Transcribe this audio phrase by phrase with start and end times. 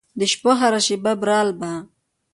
[0.19, 1.71] د شپو هره شیبه برالبه